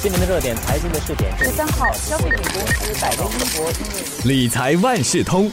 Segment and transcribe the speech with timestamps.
[0.00, 5.50] 今年的热点财经的试点，十三号，消费品公司百威英博因为理财万事通。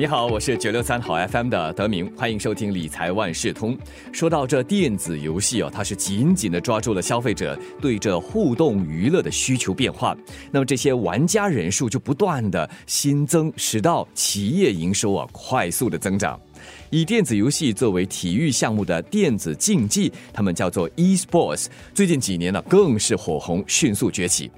[0.00, 3.76] 你好，我是九六三好 FM 的德明，欢迎收听理财万事通。
[4.14, 10.16] 说到这电子游戏哦，它是紧紧的抓住了消费者对这互动娱乐的需求变化，
[10.50, 16.40] 那么这些玩家人数就不断的新增，使到企业营收啊快速的增长。
[16.88, 21.66] 以电子游戏作为体育项目的电子竞技，他们叫做 e-sports。
[21.92, 24.50] 最近几年呢，更是火红，迅速崛起。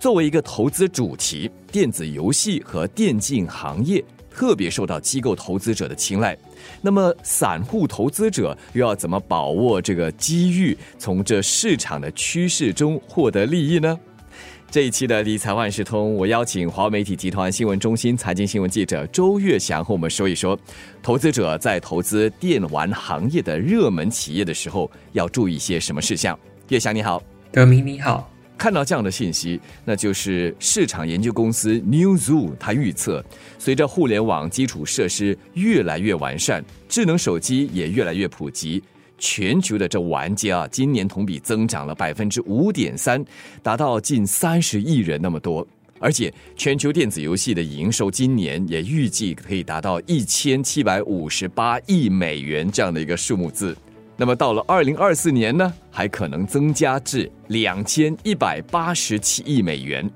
[0.00, 6.36] 作为一个投资主题，电子游戏和电竞行业特别受到机构投资者的青睐。
[6.80, 13.98] 那么，散户投资者又要怎么把握这个机遇，从这市场的趋势中获得利益呢？
[14.70, 20.56] 这一期的理财万事通，我邀请华媒体集团新闻中心财经新闻记者周月祥和我们说一说，
[21.02, 26.38] 投资者在投资电玩行业的热门企业的时候要注意些什么事项。
[26.68, 27.20] 月祥你好，
[27.50, 28.29] 德明你好，
[28.60, 33.24] 看到这样的信息，那就是市场研究公司 Newzoo 它预测，
[33.58, 38.82] 随着互联网基础设施越来越完善，智能手机也越来越普及。
[39.16, 43.24] 全球的这玩家啊，今年同比增长了百分之五点三，
[43.62, 45.66] 达到近三十亿人那么多。
[45.98, 53.74] 而且，全球电子游戏的营收今年也预计可以达到一千七百五十八亿美元这样的一个数目字。
[54.20, 60.06] 那么，到了二零二四年呢，还可能增加至两千一百八十七亿美元。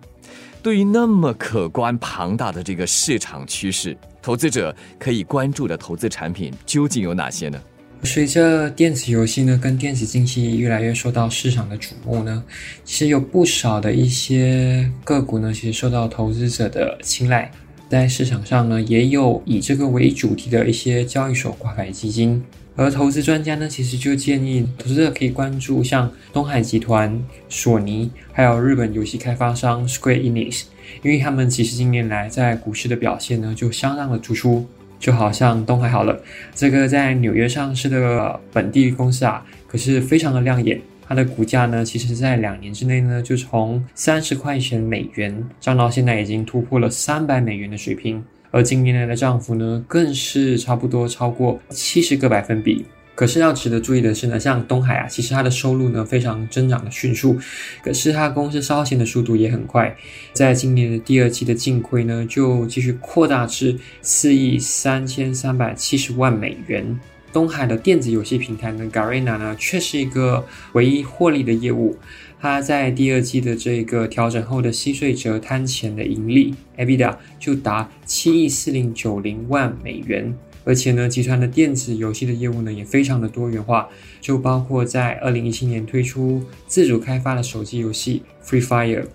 [0.63, 7.59] 对于那么可观庞大的这个市场趋势，投资者可以关注的投资产品究竟有哪些呢？
[8.03, 12.45] 随着电子游戏呢跟电子竞技越来越受到市场的瞩目呢，
[12.85, 17.51] 其实有不少的一些个股呢，其实受到投资者的青睐。
[17.89, 22.45] 在市场上呢，也有以这个为主题的一些交易所挂牌基金。
[22.77, 30.65] 而投资专家呢，其实就建议投资者可以关注像东海集团、索尼，还有日本游戏开发商 Square Enix，
[31.03, 34.67] 因为他们其实近年来在股市的表现呢，就相当的突出。
[35.01, 36.19] 就好像东海好了，
[36.55, 40.81] 这个在纽约上市的本地公司啊，可是非常的亮眼。
[41.07, 52.85] 它的股价呢，其实在两年之内呢，就从三十块钱美元涨到现在已经突破了三百美元的水平，而近年来的涨幅呢，更是差不多超过七十个百分比。
[53.17, 57.37] 可是要值得注意的是呢，像东海啊，其实它的收入呢非常增长的迅速，
[57.83, 59.97] 可是它公司烧钱的速度也很快，
[60.33, 67.01] 在今年的第二季的净亏呢就继续扩大至四亿三千三百七十万美元。
[67.33, 71.97] 东海的电子游戏平台呢，Garena 呢却是一个唯一获利的业务，
[72.45, 80.31] 它在第二季的这个调整后的息税折摊前的盈利 EBITDA 就达七亿四零九零万美元。
[80.63, 83.89] 而且呢，集团的电子游戏的业务呢也非常的多元化，
[84.21, 89.07] 就包括在二零一七年推出自主开发的手机游戏 Free Fire。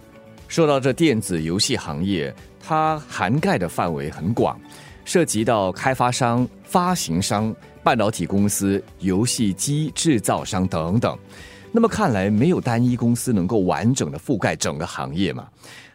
[0.47, 4.59] 说到这电子游戏行业，它涵盖的范围很广，
[5.06, 11.16] 涉及到开发商、发行商、半导体公司、游戏机制造商等等。
[11.72, 15.47] 那么看来，没有单一公司能够完整的覆盖整个行业嘛？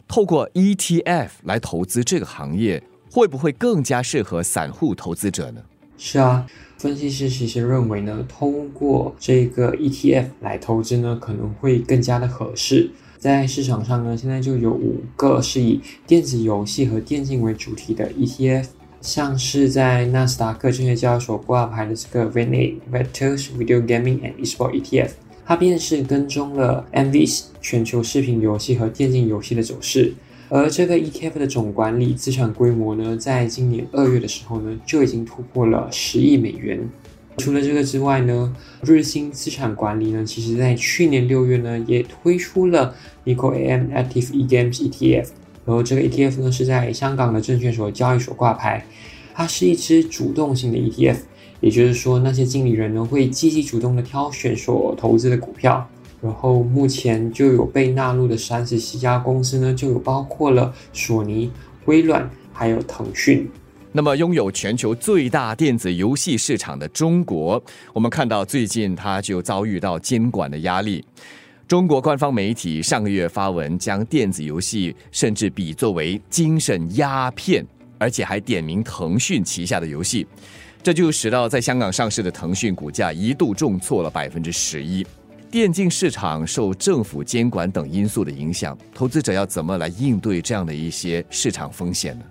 [0.07, 2.83] 透过 ETF 来投资这个行业。
[3.11, 5.63] 会不会更加适合散户投资者呢？
[5.97, 6.45] 是啊，
[6.79, 12.91] 分析师其实认为呢，通过这个 ETF 来投资呢，可能会更加的合适。
[13.17, 18.65] 在市场上呢，现在就有五个是以电子游戏和电竞为主题的 ETF，
[19.01, 25.11] 像是在纳斯达克证券交易所挂牌的这个 VNA Vectors Video Gaming and Esport ETF，
[25.47, 30.15] 它便是跟踪了 MVS 全球视频游戏和电竞游戏的走势。
[30.49, 36.89] 而这个 ETF 的总管理资产规模呢，在今年二月的时候呢，就已经突破了十亿美元。
[37.39, 42.95] 除了这个之外呢，日兴资产管理呢，其实在去年六月呢，也推出了
[43.25, 45.29] NikoAM Active eGames ETF。
[45.67, 48.85] 然后这个 ETF 呢，是在香港的证券所交易所挂牌，
[49.35, 51.17] 它是一支主动型的 ETF，
[51.61, 55.89] 也就是说，那些经理人呢，会积极主动的挑选所投资的股票。
[56.21, 61.51] 然后目前就有被纳入的三十七家公司呢，就有包括了索尼、
[61.85, 63.47] 微软还有腾讯。
[63.93, 67.63] 那么拥有全球最大电子游戏市场的中国，
[67.93, 71.05] 我们看到最近它就遭遇到监管的压力。
[71.69, 77.65] 中国官方媒体上个月发文，将电子游戏甚至比作为精神鸦片，
[77.99, 80.27] 而且还点名腾讯旗下的游戏，
[80.85, 85.03] 这就使到在香港上市的腾讯股价一度重挫了百分之十一。
[85.51, 92.25] 电竞市场受政府监管等因素的影响，投资者要怎么来应对这样的一些市场风险呢？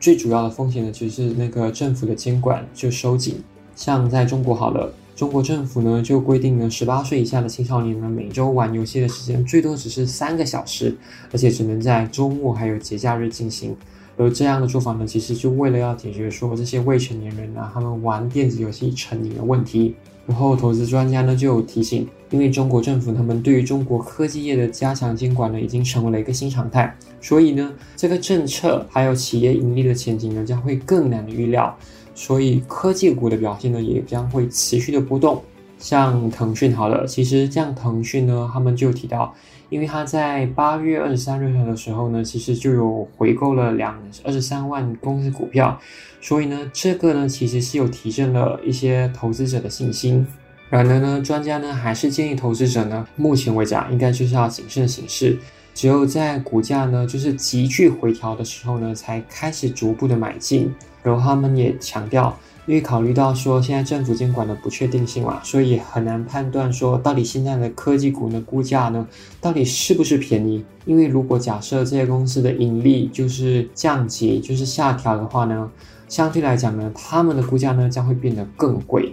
[0.00, 3.40] 最主要的风险呢，就是那个政府的监管就收紧。
[3.76, 10.96] 像在中国好了，中国政府呢就规定呢，十八岁以下的青少年呢每周玩游戏的时间最多只是三个小时，
[11.30, 13.76] 而且只能在周末还有节假日进行。
[14.16, 19.94] 而这样的做法呢，其实就为了要解决说这些未成年人呢，他们玩电子游戏成瘾的问题。
[20.26, 31.76] 然后投资专家呢就有提醒，因为中国政府他们对于中国科技业的加强监管呢，已经成为了一个新常态，所以呢，这个政策还有企业盈利的前景呢，将会更难预料。
[32.14, 35.42] 所以科技股的表现呢，也将会持续的波动。
[35.80, 39.34] 像腾讯好了，其实像腾讯呢，他们就提到，
[39.70, 45.80] 因为他在八月二十三日的时候呢，其实就有回购了两二十三万公司股票，
[46.20, 50.24] 所以呢，这个呢其实是有提振了一些投资者的信心。
[50.68, 55.38] 然而呢，专家呢还是建议投资者呢，目前为止啊，应该就是要谨慎行事，
[55.74, 60.72] 只有在股价呢就是急剧回调的时候呢，才开始逐步的买进。
[61.02, 62.38] 然后他们也强调。
[62.70, 69.04] 因为考虑到说现在政府监管的不确定性嘛，所以很难判断说到底现在的科技股呢估价呢
[69.40, 70.64] 到底是不是便宜？
[70.84, 75.68] 因为如果假设这些公司的盈利就是降级，就是下调的话呢，
[76.08, 79.12] 相对来讲呢，他们的估价呢将会变得更贵。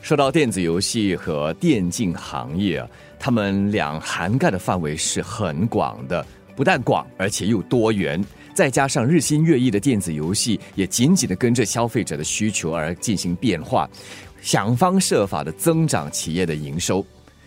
[0.00, 2.88] 说到电子游戏和电竞行业，
[3.18, 6.24] 他们俩涵盖的范围是很广的，
[6.54, 8.24] 不但广，而且又多元。
[8.54, 13.88] 再加上日新月异的电子游戏，也紧紧的跟着消费者的需求而进行变化，
[14.42, 17.04] 想方设法的增长企业的营收。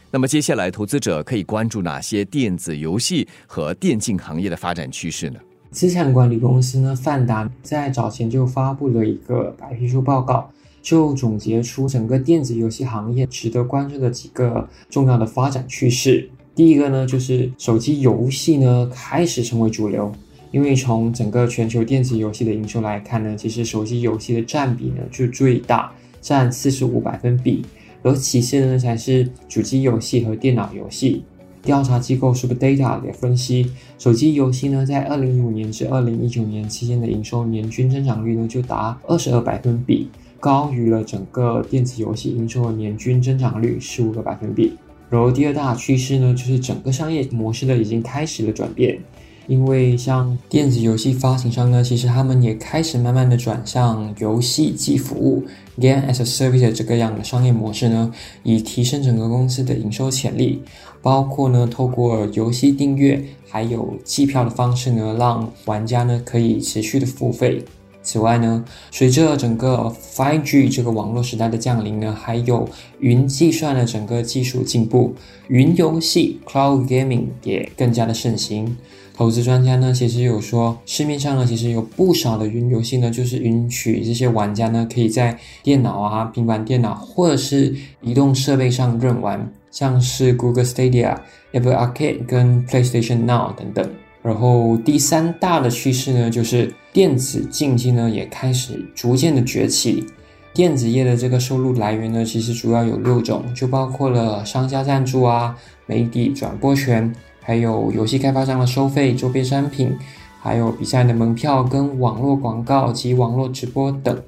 [0.10, 5.40] 那么接下来，投资者可以关注哪些电子游戏和电竞行业的发展趋势呢？
[5.72, 10.50] 资产管理公司呢，范达在早前就发布了一个白皮书报告，
[10.81, 16.30] 就总结出整个电子游戏行业值得关注的几个重要的发展趋势。
[16.56, 20.16] 第一个呢，就是手机游戏呢开始成为主流。
[20.51, 27.65] 因为从整个全球电子游戏的营收来看呢，其实手机游戏的占比呢就最大，占四十五百分比，
[28.03, 31.24] 而其次呢才是主机游戏和电脑游戏。
[31.62, 40.07] 调查机构 SuperData 也分析，手机游戏呢在二零一五年至二零一九年期间的营收年均增长率呢就达二十二百分比，
[40.39, 44.77] 高于了整个电子游戏营收的年均增长率十五个百分比。
[45.09, 49.00] 然后第二大趋势呢就是整个商业模式呢已经开始了转变。
[49.47, 55.44] 因为像电子游戏发行商呢，其实他们也开始慢慢的转向游戏即服务
[55.80, 58.12] （Game as a Service） 这个样的商业模式呢，
[58.44, 60.62] 以提升整个公司的营收潜力。
[61.01, 67.63] 包括呢，透过游戏订阅还有季票的方式呢，让玩家呢可以持续的付费。
[68.01, 72.68] 此外呢，随着整个 5G 这个网络时代的降临呢，还有
[73.00, 75.13] 云计算的整个技术进步，
[75.47, 78.75] 云游戏 （Cloud Gaming） 也更加的盛行。
[79.16, 91.16] 投资专家呢，其实有说，市面上呢，其实有不少的云游戏呢，就是允许这些玩家呢，可以在电脑啊、平板电脑或者是移动设备上任玩，像是 Google Stadia、
[91.54, 93.90] Apple Arcade 跟 PlayStation Now 等等。
[94.22, 100.06] 然后第三大的趋势呢，就是电子竞技呢，也开始逐渐的崛起。
[100.54, 107.14] 电子业的这个收入来源呢，其实主要有六种，就包括了商家赞助啊、媒体转播权。
[107.45, 109.95] 还有游戏开发商的收费、周边商品，
[110.42, 114.19] 还有比赛的门票跟网络广告及网络直播等。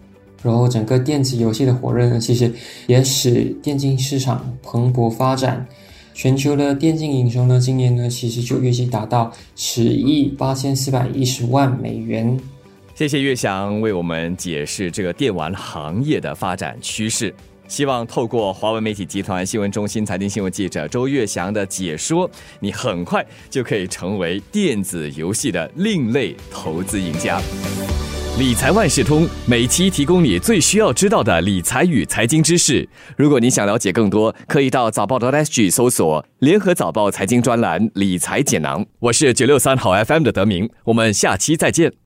[0.43, 2.53] 然后整个电子游戏的火热呢，其实
[2.85, 5.65] 也使电竞市场蓬勃发展。
[6.13, 12.39] 全球的电竞营收呢，今年呢其实就预计达到十亿八千四百一十万美元。
[12.93, 17.33] 谢谢岳翔为我们解释这个电玩行业的发展趋势。
[17.67, 27.41] 希望透过华为媒体集团新闻中心财经新闻记者周月祥的解说，你很快就可以成为电子游戏的另类投资赢家。
[28.39, 32.87] 理财万事通每期提供你最需要知道的理财与财经知识。
[33.17, 38.85] 如果你想了解更多，可以到早报的 SG 搜索联合早报财经专栏理财解囊。
[38.99, 41.97] 我是九六三好 FM 的德明，我们下期再见。